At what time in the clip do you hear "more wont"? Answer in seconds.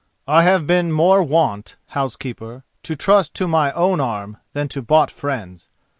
0.91-1.75